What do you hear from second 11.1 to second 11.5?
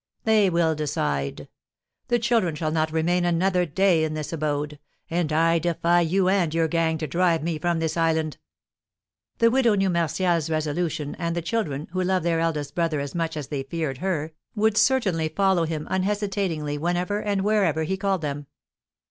and the